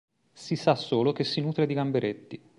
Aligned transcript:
Si 0.33 0.55
sa 0.55 0.73
solo 0.73 1.11
che 1.13 1.23
si 1.23 1.41
nutre 1.41 1.67
di 1.67 1.75
gamberetti. 1.75 2.41